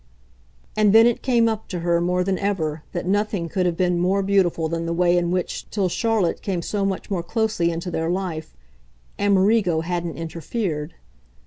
[0.75, 3.99] and then it came up to her more than ever that nothing could have been
[3.99, 7.91] more beautiful than the way in which, till Charlotte came so much more closely into
[7.91, 8.57] their life,
[9.19, 10.95] Amerigo hadn't interfered.